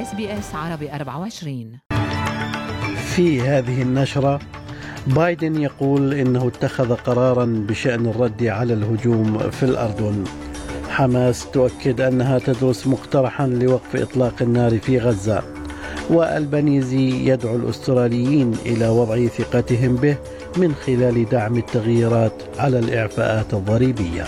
SBS 0.00 0.54
عربي 0.54 0.92
24 0.92 1.78
في 3.14 3.40
هذه 3.40 3.82
النشرة 3.82 4.40
بايدن 5.06 5.62
يقول 5.62 6.14
إنه 6.14 6.48
اتخذ 6.48 6.94
قرارا 6.94 7.64
بشأن 7.68 8.06
الرد 8.06 8.44
على 8.44 8.72
الهجوم 8.72 9.38
في 9.38 9.62
الأردن. 9.62 10.24
حماس 10.90 11.50
تؤكد 11.50 12.00
أنها 12.00 12.38
تدرس 12.38 12.86
مقترحا 12.86 13.46
لوقف 13.46 13.96
إطلاق 13.96 14.34
النار 14.40 14.78
في 14.78 14.98
غزة. 14.98 15.42
وألبانيزي 16.10 17.28
يدعو 17.28 17.56
الأستراليين 17.56 18.54
إلى 18.66 18.88
وضع 18.88 19.26
ثقتهم 19.26 19.96
به 19.96 20.16
من 20.56 20.74
خلال 20.74 21.28
دعم 21.28 21.56
التغييرات 21.56 22.42
على 22.58 22.78
الإعفاءات 22.78 23.54
الضريبية. 23.54 24.24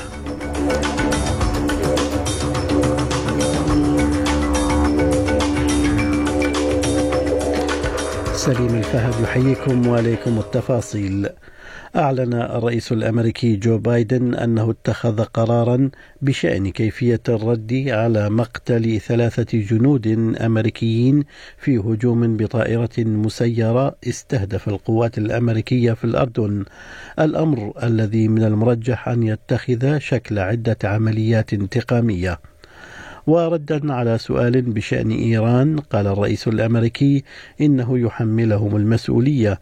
سليم 8.43 8.75
الفهد 8.75 9.23
يحييكم 9.23 9.87
وعليكم 9.87 10.39
التفاصيل. 10.39 11.29
أعلن 11.96 12.35
الرئيس 12.35 12.93
الأمريكي 12.93 13.57
جو 13.57 13.79
بايدن 13.79 14.35
أنه 14.35 14.71
اتخذ 14.71 15.25
قرارا 15.25 15.91
بشأن 16.23 16.71
كيفية 16.71 17.21
الرد 17.29 17.85
على 17.89 18.31
مقتل 18.31 19.00
ثلاثة 19.00 19.59
جنود 19.59 20.07
أمريكيين 20.41 21.25
في 21.59 21.79
هجوم 21.79 22.36
بطائرة 22.36 22.99
مسيرة 22.99 23.97
استهدف 24.09 24.69
القوات 24.69 25.19
الأمريكية 25.19 25.93
في 25.93 26.05
الأردن. 26.05 26.64
الأمر 27.19 27.72
الذي 27.83 28.29
من 28.29 28.43
المرجح 28.43 29.09
أن 29.09 29.22
يتخذ 29.22 29.99
شكل 29.99 30.39
عدة 30.39 30.79
عمليات 30.85 31.53
انتقامية. 31.53 32.39
وردا 33.27 33.92
على 33.92 34.19
سؤال 34.19 34.62
بشأن 34.62 35.10
إيران 35.10 35.78
قال 35.78 36.06
الرئيس 36.06 36.48
الأمريكي 36.48 37.24
إنه 37.60 37.98
يحملهم 37.98 38.77
المسؤولية 38.77 39.60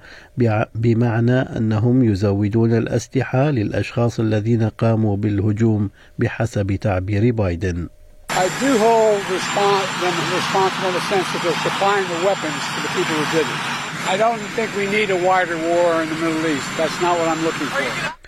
بمعنى 0.75 1.41
أنهم 1.41 2.05
يزودون 2.05 2.79
الأسلحة 2.79 3.51
للأشخاص 3.51 4.21
الذين 4.21 4.69
قاموا 4.69 5.17
بالهجوم 5.17 5.91
بحسب 6.19 6.77
تعبير 6.81 7.33
بايدن 7.33 7.89
I 8.31 8.47
do 8.63 8.79
hold 8.79 9.19
them 9.27 10.17
responsible 10.39 10.89
in 10.89 10.95
the 10.95 11.01
sense 11.11 11.27
that 11.33 11.43
they're 11.43 11.63
supplying 11.67 12.07
the 12.07 12.25
weapons 12.25 12.63
to 12.75 12.81
the 12.81 12.89
people 12.95 13.17
who 13.19 13.39
did 13.39 13.47
it. 13.47 13.61
I 14.07 14.17
don't 14.17 14.39
think 14.57 14.75
we 14.77 14.87
need 14.87 15.11
a 15.11 15.21
wider 15.27 15.59
war 15.59 16.01
in 16.03 16.09
the 16.09 16.15
Middle 16.15 16.47
East. 16.47 16.69
That's 16.79 16.99
not 17.03 17.19
what 17.19 17.29
I'm 17.29 17.43
looking 17.43 17.67
for. 17.67 18.20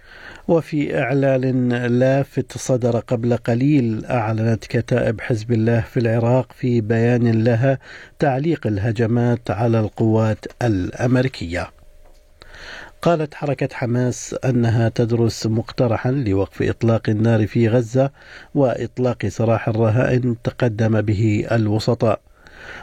وفي 0.48 0.98
إعلان 0.98 1.73
لافت 1.73 2.59
صدر 2.59 2.98
قبل 2.98 3.37
قليل 3.37 4.05
أعلنت 4.05 4.65
كتائب 4.65 5.21
حزب 5.21 5.53
الله 5.53 5.81
في 5.81 6.01
العراق 6.01 6.53
في 6.53 6.81
بيان 6.81 7.45
لها 7.45 7.79
تعليق 8.19 8.67
الهجمات 8.67 9.51
على 9.51 9.81
القوات 9.81 10.45
الأمريكية. 10.63 11.70
قالت 13.03 13.35
حركة 13.35 13.69
حماس 13.73 14.37
أنها 14.45 14.89
تدرس 14.89 15.47
مقترحا 15.47 16.11
لوقف 16.11 16.63
إطلاق 16.63 17.09
النار 17.09 17.47
في 17.47 17.69
غزة 17.69 18.11
وإطلاق 18.55 19.27
سراح 19.27 19.69
الرهائن 19.69 20.37
تقدم 20.45 21.01
به 21.01 21.47
الوسطاء. 21.53 22.20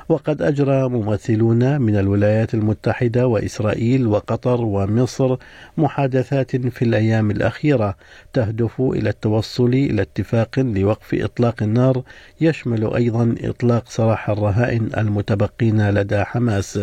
وقد 0.09 0.41
أجرى 0.41 0.89
ممثلون 0.89 1.81
من 1.81 1.95
الولايات 1.99 2.53
المتحدة 2.53 3.27
وإسرائيل 3.27 4.08
وقطر 4.08 4.61
ومصر 4.61 5.38
محادثات 5.77 6.55
في 6.55 6.81
الأيام 6.81 7.31
الأخيرة 7.31 7.95
تهدف 8.33 8.81
إلى 8.81 9.09
التوصل 9.09 9.67
إلى 9.67 10.02
اتفاق 10.02 10.59
لوقف 10.59 11.13
إطلاق 11.13 11.63
النار 11.63 12.03
يشمل 12.41 12.94
أيضا 12.94 13.36
إطلاق 13.44 13.89
سراح 13.89 14.30
الرهائن 14.30 14.89
المتبقين 14.97 15.89
لدى 15.89 16.23
حماس. 16.23 16.80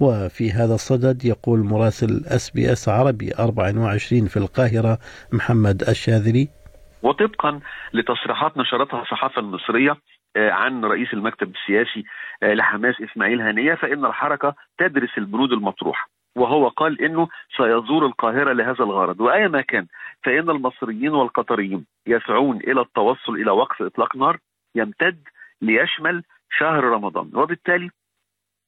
وفي 0.00 0.52
هذا 0.52 0.74
الصدد 0.74 1.24
يقول 1.24 1.60
مراسل 1.60 2.22
SBS 2.26 2.88
عربي 2.88 3.34
24 3.38 4.26
في 4.26 4.36
القاهرة 4.36 4.98
محمد 5.32 5.82
الشاذلي 5.88 6.61
وطبقا 7.02 7.60
لتصريحات 7.92 8.58
نشرتها 8.58 9.02
الصحافة 9.02 9.40
المصرية 9.40 9.96
آه، 10.36 10.50
عن 10.50 10.84
رئيس 10.84 11.12
المكتب 11.12 11.54
السياسي 11.54 12.04
آه، 12.42 12.54
لحماس 12.54 12.94
إسماعيل 13.00 13.40
هنية 13.40 13.74
فإن 13.74 14.04
الحركة 14.04 14.54
تدرس 14.78 15.18
البنود 15.18 15.52
المطروحة. 15.52 16.08
وهو 16.36 16.68
قال 16.68 17.02
إنه 17.02 17.28
سيزور 17.56 18.06
القاهرة 18.06 18.52
لهذا 18.52 18.84
الغرض. 18.84 19.20
وايا 19.20 19.60
كان 19.60 19.86
فإن 20.24 20.50
المصريين 20.50 21.08
والقطريين 21.08 21.86
يسعون 22.06 22.56
إلى 22.56 22.80
التوصل 22.80 23.34
إلى 23.34 23.50
وقف 23.50 23.82
إطلاق 23.82 24.16
نار 24.16 24.38
يمتد 24.74 25.28
ليشمل 25.62 26.22
شهر 26.50 26.84
رمضان. 26.84 27.30
وبالتالي 27.34 27.90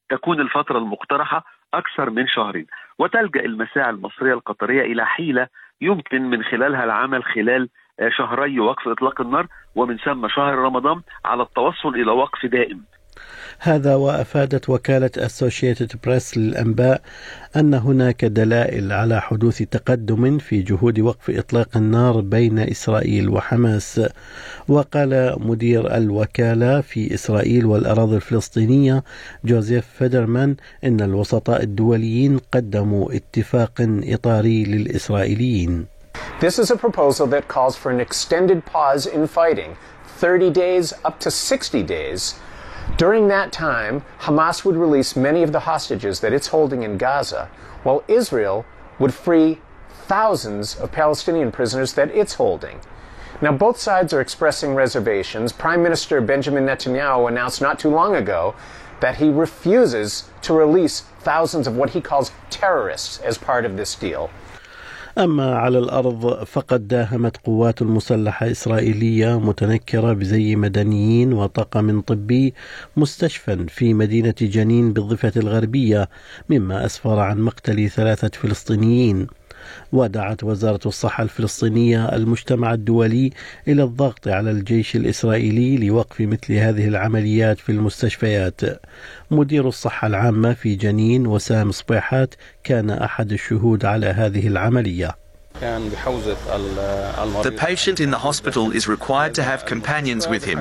تكون 0.09 0.41
الفترة 0.41 0.79
المقترحة 0.79 1.45
أكثر 1.75 2.11
من 2.11 2.27
شهرين. 2.27 2.67
وتلجأ 2.99 3.41
المساعي 3.41 3.91
المصرية 3.91 4.33
القطرية 4.33 4.83
إلى 4.83 5.07
حيلة 5.07 5.49
يمكن 5.81 6.23
من 6.23 6.45
خلالها 6.45 6.85
العمل 6.85 7.25
خلال 7.25 7.69
شهري 8.19 8.61
وقف 8.61 8.89
إطلاق 8.89 9.21
النار 9.21 9.47
ومن 9.75 9.97
ثم 9.99 10.29
شهر 10.29 10.55
رمضان 10.55 11.01
على 11.25 11.43
التوصل 11.43 11.89
إلى 11.89 12.11
وقف 12.11 12.47
دائم. 12.47 12.81
هذا 13.59 13.95
وأفادت 13.95 14.71
وكالة 14.71 15.11
اسوشيتد 15.19 15.93
بريس 16.05 16.39
للأنباء 16.39 17.03
أن 17.57 17.75
هناك 17.75 18.25
دلائل 18.25 18.93
على 18.93 19.21
حدوث 19.21 19.63
تقدم 19.63 20.39
في 20.39 20.63
جهود 20.63 21.01
وقف 21.01 21.31
إطلاق 21.31 21.77
النار 21.77 22.21
بين 22.21 22.59
إسرائيل 22.59 23.29
وحماس. 23.29 24.11
وقال 24.69 25.37
مدير 25.39 25.97
الوكالة 25.97 26.81
في 26.81 27.15
إسرائيل 27.15 27.67
والأراضي 27.67 28.17
الفلسطينية 28.17 29.05
جوزيف 29.45 29.87
فيدرمان 29.87 30.57
إن 30.85 31.01
الوسطاء 31.01 31.63
الدوليين 31.63 32.39
قدموا 32.53 33.17
اتفاق 33.17 33.75
إطاري 33.81 34.65
للإسرائيليين. 34.65 35.94
This 36.45 36.59
is 36.59 36.71
a 36.71 36.77
proposal 36.77 37.27
that 37.29 37.49
calls 37.49 37.75
for 37.75 37.91
an 37.91 38.01
extended 38.01 38.67
pause 38.67 39.07
in 39.07 39.27
fighting, 39.27 39.79
30 40.05 40.51
days 40.51 40.93
up 41.03 41.19
to 41.21 41.31
60 41.31 41.83
days. 41.85 42.39
During 42.99 43.29
that 43.29 43.51
time, 43.51 44.05
Hamas 44.21 44.63
would 44.63 44.77
release 44.77 45.17
many 45.17 45.43
of 45.43 45.53
the 45.53 45.61
hostages 45.61 46.21
that 46.21 46.35
it's 46.35 46.49
holding 46.49 46.83
in 46.83 46.99
Gaza, 46.99 47.49
while 47.83 48.05
Israel 48.09 48.67
would 48.99 49.15
free 49.15 49.63
thousands 49.89 50.77
of 50.77 50.93
Palestinian 50.93 51.51
prisoners 51.51 51.95
that 51.95 52.11
it's 52.11 52.35
holding. 52.35 52.79
Now, 53.41 53.53
both 53.53 53.79
sides 53.79 54.13
are 54.13 54.21
expressing 54.21 54.75
reservations. 54.75 55.51
Prime 55.51 55.83
Minister 55.83 56.21
Benjamin 56.21 56.67
Netanyahu 56.67 57.27
announced 57.27 57.63
not 57.63 57.79
too 57.79 57.89
long 57.89 58.15
ago 58.15 58.55
that 59.01 59.17
he 59.17 59.31
refuses 59.31 60.29
to 60.43 60.53
release 60.53 61.01
thousands 61.21 61.67
of 61.67 61.75
what 61.75 61.91
he 61.91 62.03
calls 62.03 62.33
terrorists 62.51 63.19
as 63.21 63.39
part 63.39 63.65
of 63.65 63.79
this 63.79 63.95
deal. 63.95 64.29
أما 65.19 65.55
على 65.55 65.79
الأرض 65.79 66.45
فقد 66.45 66.89
داهمت 66.89 67.37
قوات 67.37 67.83
مسلحة 67.83 68.51
إسرائيلية 68.51 69.41
متنكرة 69.41 70.13
بزي 70.13 70.57
مدنيين 70.57 71.33
وطاقم 71.33 72.01
طبي 72.01 72.55
مستشفى 72.97 73.67
في 73.69 73.95
مدينة 73.95 74.35
جنين 74.41 74.93
بالضفة 74.93 75.33
الغربية 75.37 76.09
مما 76.49 76.87
أسفر 76.87 77.19
عن 77.19 77.41
مقتل 77.41 77.91
ثلاثة 77.91 78.31
فلسطينيين. 78.35 79.27
ودعت 79.93 80.45
وزارة 80.45 80.81
الصحة 80.87 81.23
الفلسطينية 81.23 82.09
المجتمع 82.09 82.75
الدولي 82.75 83.31
إلى 83.69 83.83
الضغط 83.83 84.29
على 84.29 84.51
الجيش 84.51 84.97
الإسرائيلي 84.97 85.77
لوقف 85.89 86.21
مثل 86.21 86.53
هذه 86.53 86.89
العمليات 86.89 87.59
في 87.59 87.73
المستشفيات. 87.73 88.61
مدير 89.31 89.69
الصحة 89.69 90.07
العامة 90.07 90.53
في 90.53 90.75
جنين 90.75 91.27
وسام 91.27 91.71
صبيحات 91.71 92.35
كان 92.65 92.91
أحد 92.91 93.33
الشهود 93.33 93.85
على 93.85 94.07
هذه 94.07 94.49
العملية. 94.49 95.24
The 95.61 97.55
patient 97.57 98.01
in 98.01 98.11
the 98.11 98.19
hospital 98.19 98.71
is 98.73 98.87
required 98.87 99.35
to 99.37 99.43
have 99.43 99.65
companions 99.65 100.29
with 100.29 100.45
him. 100.45 100.61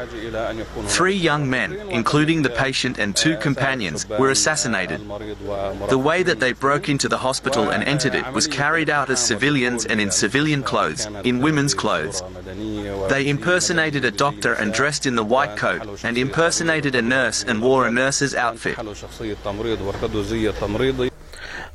Three 0.85 1.15
young 1.15 1.49
men, 1.49 1.73
including 1.89 2.41
the 2.41 2.49
patient 2.49 2.99
and 2.99 3.15
two 3.15 3.35
companions, 3.37 4.07
were 4.07 4.29
assassinated. 4.29 5.01
The 5.89 5.97
way 5.97 6.23
that 6.23 6.39
they 6.39 6.53
broke 6.53 6.89
into 6.89 7.09
the 7.09 7.17
hospital 7.17 7.69
and 7.69 7.83
entered 7.83 8.15
it 8.15 8.31
was 8.31 8.47
carried 8.47 8.89
out 8.89 9.09
as 9.09 9.19
civilians 9.19 9.85
and 9.85 9.99
in 9.99 10.09
civilian 10.09 10.63
clothes, 10.63 11.05
in 11.23 11.41
women's 11.41 11.73
clothes. 11.73 12.21
They 13.09 13.27
impersonated 13.27 14.05
a 14.05 14.11
doctor 14.11 14.53
and 14.53 14.73
dressed 14.73 15.05
in 15.05 15.15
the 15.15 15.23
white 15.23 15.57
coat, 15.57 16.03
and 16.03 16.17
impersonated 16.17 16.95
a 16.95 17.01
nurse 17.01 17.43
and 17.43 17.61
wore 17.61 17.87
a 17.87 17.91
nurse's 17.91 18.35
outfit. 18.35 18.77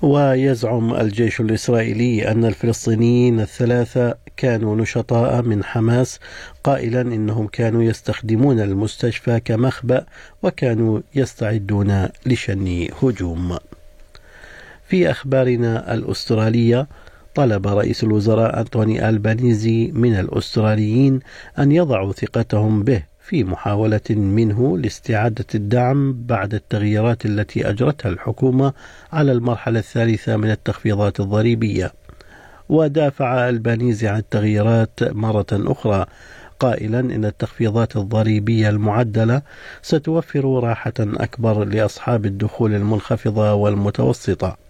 ويزعم 0.03 0.95
الجيش 0.95 1.41
الإسرائيلي 1.41 2.31
أن 2.31 2.45
الفلسطينيين 2.45 3.41
الثلاثة 3.41 4.15
كانوا 4.37 4.77
نشطاء 4.77 5.43
من 5.43 5.65
حماس 5.65 6.21
قائلا 6.65 7.01
إنهم 7.01 7.47
كانوا 7.47 7.83
يستخدمون 7.83 8.61
المستشفى 8.61 9.41
كمخبأ 9.41 10.07
وكانوا 10.43 11.01
يستعدون 11.15 12.09
لشن 12.27 12.89
هجوم. 13.03 13.57
في 14.89 15.11
أخبارنا 15.11 15.95
الأسترالية 15.95 16.87
طلب 17.35 17.67
رئيس 17.67 18.05
الوزراء 18.05 18.61
أنتوني 18.61 19.09
ألبانيزي 19.09 19.91
من 19.95 20.15
الأستراليين 20.15 21.21
أن 21.59 21.73
يضعوا 21.73 22.13
ثقتهم 22.13 22.83
به 22.83 23.03
في 23.29 23.45
محاولة 23.45 24.01
منه 24.11 24.79
لاستعادة 24.79 25.45
الدعم 25.55 26.27
بعد 26.27 26.55
التغييرات 26.55 27.27
التي 27.27 27.71
أجرتها 27.71 28.09
الحكومة 28.09 28.73
على 29.13 29.33
المرحلة 29.33 29.79
الثالثة 29.79 30.37
من 30.37 30.51
التخفيضات 30.51 31.21
الضريبية. 31.21 31.93
ودافع 32.69 33.49
البانيزي 33.49 34.09
عن 34.09 34.19
التغييرات 34.19 35.01
مرة 35.03 35.47
أخرى 35.53 36.07
قائلا 36.61 37.01
إن 37.01 37.25
التخفيضات 37.25 37.97
الضريبية 37.97 38.69
المعدلة 38.69 39.43
ستوفر 39.83 40.45
راحة 40.45 40.93
أكبر 41.01 41.65
لأصحاب 41.65 42.27
الدخول 42.27 42.75
المنخفضة 42.75 43.55
والمتوسطة. 43.55 44.68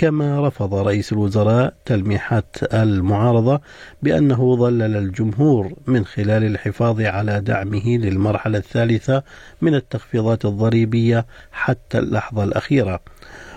كما 0.00 0.48
رفض 0.48 0.74
رئيس 0.74 1.12
الوزراء 1.12 1.74
تلميحات 1.84 2.56
المعارضة 2.74 3.60
بأنه 4.02 4.56
ظلل 4.56 4.96
الجمهور 4.96 5.72
من 5.86 6.04
خلال 6.04 6.44
الحفاظ 6.44 7.00
على 7.00 7.40
دعمه 7.40 7.96
للمرحلة 7.96 8.58
الثالثة 8.58 9.22
من 9.60 9.74
التخفيضات 9.74 10.44
الضريبية 10.44 11.26
حتى 11.52 11.98
اللحظة 11.98 12.44
الأخيرة 12.44 13.00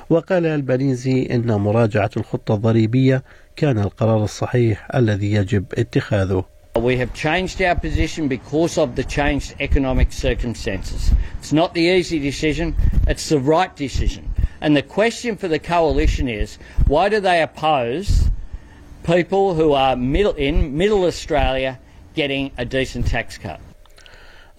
وقال 0.10 0.46
البنيزي 0.46 1.28
إن 1.32 1.52
مراجعة 1.56 2.12
الخطة 2.18 2.56
الضريبية 2.56 3.24
كان 3.56 3.80
القرار 3.80 4.24
الصحيح 4.24 4.96
الذي 4.96 5.34
يجب 5.34 5.66
اتخاذه 5.78 6.46
We 6.76 6.98
have 6.98 7.14
changed 7.14 7.62
our 7.62 7.76
position 7.76 8.28
because 8.28 8.78
of 8.78 8.96
the 8.96 9.04
changed 9.04 9.54
economic 9.62 10.12
circumstances. 10.12 11.12
It's 11.40 11.54
not 11.54 11.74
the 11.74 11.86
easy 11.98 12.20
decision, 12.20 12.76
it's 13.08 13.30
the 13.30 13.40
right 13.40 13.74
decision. 13.76 14.33
And 14.64 14.78
the 14.78 14.88
question 15.00 15.36
for 15.36 15.50
the 15.50 15.60
coalition 15.60 16.30
is 16.30 16.58
why 16.88 17.10
do 17.10 17.20
they 17.20 17.42
oppose 17.42 18.10
people 19.04 19.46
who 19.56 19.74
are 19.74 19.94
middle, 19.98 20.36
in 20.48 20.78
middle 20.78 21.04
Australia 21.04 21.72
getting 22.16 22.52
a 22.58 22.66
decent 22.66 23.06
tax 23.08 23.38
cut? 23.38 23.60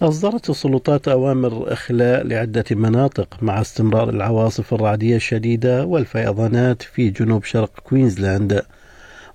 أصدرت 0.01 0.49
السلطات 0.49 1.07
أوامر 1.07 1.73
إخلاء 1.73 2.27
لعدة 2.27 2.65
مناطق 2.71 3.37
مع 3.41 3.61
استمرار 3.61 4.09
العواصف 4.09 4.73
الرعدية 4.73 5.15
الشديدة 5.15 5.85
والفيضانات 5.85 6.81
في 6.81 7.09
جنوب 7.09 7.43
شرق 7.43 7.79
كوينزلاند 7.83 8.61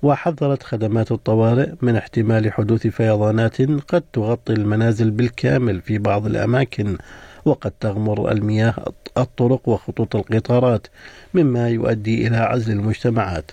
وحذرت 0.03 0.63
خدمات 0.63 1.13
الطوارئ 1.13 1.69
من 1.83 1.97
احتمال 1.97 2.53
حدوث 2.53 2.87
فيضانات 2.87 3.63
قد 3.63 4.03
تغطي 4.13 4.53
المنازل 4.53 5.11
بالكامل 5.11 5.81
في 5.81 5.99
بعض 5.99 6.27
الأماكن 6.27 6.97
وقد 7.45 7.73
تغمر 7.81 8.33
المياه 8.33 8.75
الطرق 9.19 9.69
وخطوط 9.69 10.17
القطارات 10.17 10.87
مما 11.35 11.69
يؤدي 11.69 12.27
إلى 12.27 12.37
عزل 12.37 12.73
المجتمعات. 12.73 13.51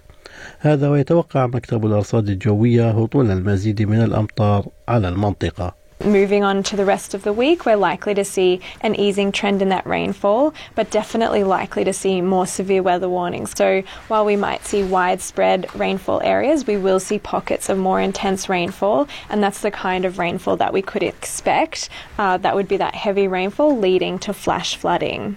هذا 0.60 0.90
ويتوقع 0.90 1.48
مكتب 1.48 1.86
الأرصاد 1.86 2.30
الجوية 2.30 2.92
هطول 2.92 3.32
المزيد 3.32 3.82
من 3.82 4.04
الأمطار 4.04 4.68
على 4.88 5.10
المنطقة. 5.10 5.87
Moving 6.04 6.44
on 6.44 6.62
to 6.64 6.76
the 6.76 6.86
rest 6.86 7.16
of 7.16 7.24
the 7.24 7.34
week, 7.34 7.66
we're 7.66 7.76
likely 7.76 8.14
to 8.14 8.24
see 8.24 8.62
an 8.82 8.94
easing 8.94 9.32
trend 9.32 9.64
in 9.64 9.70
that 9.70 9.88
rainfall, 9.88 10.54
but 10.76 10.92
definitely 10.92 11.44
likely 11.44 11.84
to 11.84 11.92
see 11.92 12.22
more 12.22 12.46
severe 12.46 12.84
weather 12.84 13.10
warnings. 13.10 13.52
So, 13.58 13.82
while 14.08 14.24
we 14.24 14.36
might 14.36 14.64
see 14.64 14.84
widespread 14.84 15.74
rainfall 15.74 16.22
areas, 16.22 16.68
we 16.68 16.78
will 16.78 17.00
see 17.00 17.18
pockets 17.18 17.68
of 17.68 17.80
more 17.80 18.00
intense 18.00 18.48
rainfall, 18.48 19.08
and 19.28 19.42
that's 19.42 19.62
the 19.62 19.72
kind 19.72 20.06
of 20.06 20.20
rainfall 20.20 20.56
that 20.58 20.72
we 20.72 20.84
could 20.84 21.02
expect. 21.02 21.90
Uh, 22.20 22.38
that 22.38 22.54
would 22.54 22.68
be 22.68 22.78
that 22.78 22.94
heavy 22.94 23.28
rainfall 23.28 23.76
leading 23.76 24.20
to 24.20 24.34
flash 24.34 24.76
flooding. 24.76 25.36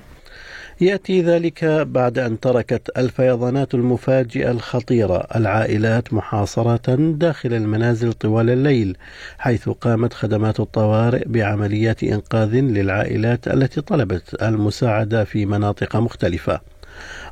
يأتي 0.80 1.22
ذلك 1.22 1.64
بعد 1.64 2.18
أن 2.18 2.40
تركت 2.40 2.90
الفيضانات 2.98 3.74
المفاجئة 3.74 4.50
الخطيرة 4.50 5.26
العائلات 5.36 6.12
محاصرة 6.12 6.96
داخل 6.96 7.54
المنازل 7.54 8.12
طوال 8.12 8.50
الليل 8.50 8.96
حيث 9.38 9.68
قامت 9.68 10.12
خدمات 10.14 10.60
الطوارئ 10.60 11.22
بعمليات 11.26 12.02
إنقاذ 12.02 12.54
للعائلات 12.54 13.48
التي 13.48 13.80
طلبت 13.80 14.42
المساعدة 14.42 15.24
في 15.24 15.46
مناطق 15.46 15.96
مختلفة 15.96 16.60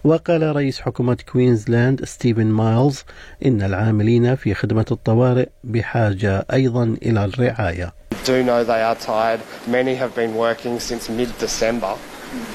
وقال 0.04 0.56
رئيس 0.56 0.80
حكومة 0.80 1.16
كوينزلاند 1.32 2.04
ستيفن 2.04 2.46
مايلز 2.46 3.04
إن 3.46 3.62
العاملين 3.62 4.34
في 4.34 4.54
خدمة 4.54 4.86
الطوارئ 4.90 5.48
بحاجة 5.64 6.46
أيضا 6.52 6.96
إلى 7.02 7.24
الرعاية. 7.24 7.92
Do 8.26 8.42
know 8.44 8.62
they 8.64 8.82
are 8.82 8.94
tired. 8.94 9.40
Many 9.66 9.94
have 9.94 10.14
been 10.14 10.34
working 10.34 10.78
since 10.80 11.08
mid-December. 11.08 11.94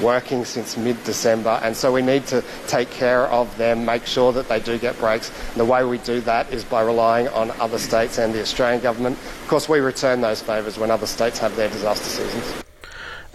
Working 0.02 0.44
since 0.44 0.76
mid-December, 0.76 1.54
and 1.62 1.76
so 1.76 1.92
we 1.92 2.02
need 2.02 2.26
to 2.26 2.42
take 2.66 2.90
care 2.90 3.24
of 3.40 3.46
them, 3.58 3.84
make 3.84 4.06
sure 4.06 4.32
that 4.32 4.48
they 4.48 4.60
do 4.60 4.78
get 4.78 4.98
breaks. 4.98 5.30
And 5.50 5.58
the 5.64 5.64
way 5.64 5.84
we 5.84 5.98
do 5.98 6.20
that 6.22 6.52
is 6.52 6.64
by 6.64 6.82
relying 6.82 7.28
on 7.28 7.50
other 7.60 7.78
states 7.78 8.18
and 8.18 8.34
the 8.34 8.42
Australian 8.42 8.80
government. 8.82 9.16
Of 9.42 9.48
course, 9.48 9.68
we 9.68 9.78
return 9.80 10.20
those 10.20 10.40
favours 10.42 10.78
when 10.78 10.90
other 10.90 11.06
states 11.06 11.38
have 11.38 11.54
their 11.56 11.68
disaster 11.68 12.10
seasons. 12.18 12.64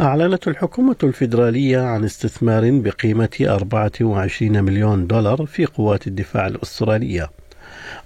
أعلنت 0.01 0.47
الحكومة 0.47 0.95
الفيدرالية 1.03 1.79
عن 1.79 2.03
استثمار 2.03 2.71
بقيمة 2.71 3.29
24 3.41 4.63
مليون 4.63 5.07
دولار 5.07 5.45
في 5.45 5.65
قوات 5.65 6.07
الدفاع 6.07 6.47
الأسترالية 6.47 7.29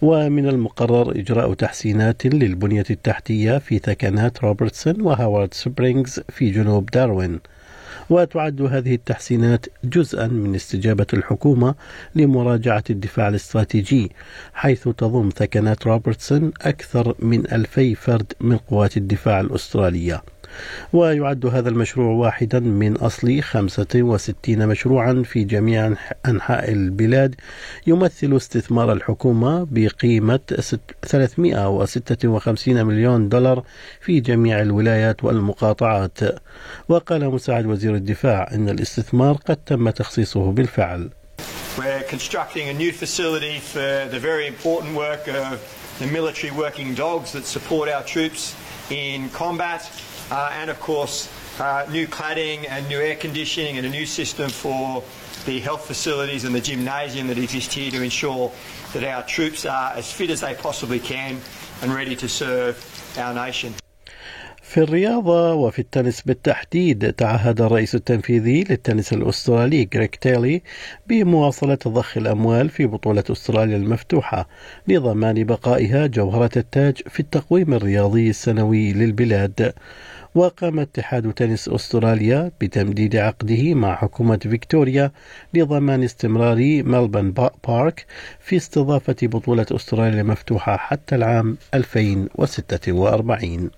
ومن 0.02 0.48
المقرر 0.50 1.12
إجراء 1.12 1.54
تحسينات 1.54 2.26
للبنية 2.26 2.84
التحتية 2.90 3.58
في 3.58 3.80
ثكنات 3.80 4.44
روبرتسون 4.44 5.02
وهاوارد 5.02 5.54
سبرينغز 5.54 6.22
في 6.30 6.52
جنوب 6.52 6.90
داروين 6.92 7.40
وتعد 8.10 8.62
هذه 8.62 8.96
التحسينات 8.96 9.66
جزءا 9.84 10.28
من 10.28 10.56
استجابة 10.56 11.08
الحكومة 11.14 11.76
لمراجعة 12.16 12.84
الدفاع 12.90 13.28
الاستراتيجي 13.28 14.12
حيث 14.54 14.84
تضم 14.84 15.30
ثكنات 15.36 15.88
روبرتسون 15.88 16.52
أكثر 16.62 17.16
من 17.20 17.52
ألفي 17.52 17.96
فرد 17.96 18.34
من 18.42 18.58
قوات 18.58 18.98
الدفاع 18.98 19.40
الأسترالية. 19.40 20.33
ويعد 20.94 21.46
هذا 21.46 21.70
المشروع 21.70 22.14
واحدا 22.14 22.60
من 22.60 22.98
أصل 22.98 23.42
65 23.42 24.68
مشروعا 24.68 25.24
في 25.26 25.44
جميع 25.44 25.94
أنحاء 26.26 26.72
البلاد. 26.72 27.36
يمثل 27.88 28.38
استثمار 28.38 28.94
الحكومة 28.94 29.68
بقيمة 29.72 30.40
356 31.08 32.86
مليون 32.86 33.30
دولار 33.30 33.64
في 34.02 34.20
جميع 34.20 34.62
الولايات 34.62 35.24
والمقاطعات. 35.24 36.20
وقال 36.90 37.30
مساعد 37.30 37.66
وزير 37.66 37.96
الدفاع 37.96 38.50
أن 38.54 38.70
الاستثمار 38.70 39.34
قد 39.34 39.58
تم 39.66 39.90
تخصيصه 39.90 40.52
بالفعل. 40.52 41.10
We're 41.78 42.04
constructing 42.04 42.70
a 42.70 42.74
new 42.74 42.92
facility 42.92 43.60
for 43.74 44.08
the 44.12 44.20
very 44.20 44.46
important 44.46 44.96
work 44.96 45.28
of 45.28 45.58
the 46.00 46.08
military 46.18 46.52
working 46.52 46.94
dogs 46.94 47.32
that 47.36 47.46
support 47.46 47.90
our 47.90 48.04
troops. 48.04 48.56
In 48.90 49.30
combat. 49.30 49.90
uh, 50.32 50.50
and 50.54 50.70
of 50.70 50.80
course 50.80 51.30
uh, 51.60 51.86
new 51.92 52.08
cladding 52.08 52.68
and 52.70 52.88
new 52.88 53.00
air 53.00 53.16
conditioning 53.16 53.78
and 53.78 53.86
a 53.86 53.90
new 53.90 54.06
system 54.06 54.50
for 54.50 55.04
the 55.46 55.60
health 55.60 55.86
facilities 55.86 56.46
and 56.46 56.56
the 56.56 56.62
gymnasium 56.62 57.28
that 57.28 57.38
exist 57.38 57.74
here 57.74 57.92
to 57.92 58.02
ensure 58.02 58.52
that 58.94 59.04
our 59.04 59.24
troops 59.24 59.66
are 59.66 59.92
as 59.94 60.12
fit 60.12 60.30
as 60.30 60.42
they 60.42 60.54
possibly 60.56 61.00
can 61.00 61.40
and 61.82 61.94
ready 61.94 62.16
to 62.16 62.30
serve 62.30 62.78
our 63.18 63.34
nation. 63.34 63.74
في 64.74 64.80
الرياضة 64.82 65.54
وفي 65.54 65.80
التنس 65.80 66.22
بالتحديد 66.22 67.14
تعهد 67.14 67.62
الرئيس 67.62 67.96
التنفيذي 67.96 68.64
للتنس 68.64 69.14
الأسترالي 69.14 69.90
غريك 69.96 70.16
تيلي 70.16 70.62
بمواصلة 71.08 71.78
ضخ 71.88 72.18
الأموال 72.18 72.70
في 72.70 72.86
بطولة 72.86 73.24
أستراليا 73.32 73.78
المفتوحة 73.78 74.48
لضمان 74.88 75.44
بقائها 75.44 76.08
جوهرة 76.08 76.50
التاج 76.58 76.98
في 77.10 77.20
التقويم 77.20 77.74
الرياضي 77.74 78.30
السنوي 78.30 78.94
للبلاد. 78.94 79.74
وقام 80.36 80.80
اتحاد 80.80 81.34
تنس 81.34 81.70
أستراليا 81.70 82.52
بتمديد 82.62 83.16
عقده 83.16 83.74
مع 83.74 83.96
حكومة 83.96 84.38
فيكتوريا 84.38 85.12
لضمان 85.54 86.04
استمرار 86.04 86.84
ملبن 86.84 87.34
بارك 87.68 88.06
في 88.40 88.56
استضافة 88.58 89.16
بطولة 89.22 89.66
أستراليا 89.72 90.22
المفتوحة 90.22 90.78
حتى 90.78 91.16
العام 91.16 91.58
2046 91.74 93.70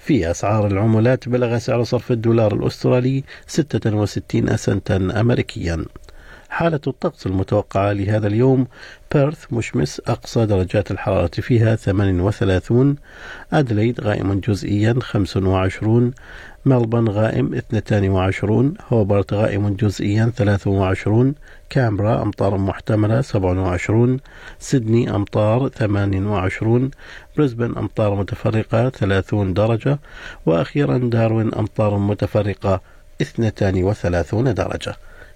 في 0.00 0.30
أسعار 0.30 0.66
العملات 0.66 1.28
بلغ 1.28 1.58
سعر 1.58 1.82
صرف 1.82 2.12
الدولار 2.12 2.54
الأسترالي 2.54 3.24
66 3.46 4.56
سنتا 4.56 4.96
أمريكيا. 4.96 5.84
حالة 6.54 6.80
الطقس 6.86 7.26
المتوقعة 7.26 7.92
لهذا 7.92 8.26
اليوم. 8.26 8.66
بيرث 9.14 9.52
مشمس 9.52 10.00
أقصى 10.06 10.46
درجات 10.46 10.90
الحرارة 10.90 11.40
فيها 11.40 11.76
38 11.76 12.96
أدليد 13.52 14.00
غائم 14.00 14.40
جزئيا 14.40 14.94
25 15.00 16.12
ملبن 16.66 17.08
غائم 17.08 17.54
22 17.54 18.74
هوبرت 18.88 19.32
غائم 19.34 19.76
جزئيا 19.76 20.32
23 20.36 21.34
كامبرا 21.70 22.22
أمطار 22.22 22.58
محتملة 22.58 23.20
27 23.20 24.20
سيدني 24.58 25.10
أمطار 25.16 25.68
28 25.68 26.90
بريسبن 27.36 27.78
أمطار 27.78 28.14
متفرقة 28.14 28.88
30 28.88 29.54
درجة. 29.54 29.98
وأخيرا 30.46 30.98
داروين 30.98 31.54
أمطار 31.54 31.98
متفرقة 31.98 32.80
32 33.22 34.54
درجة. 34.54 34.96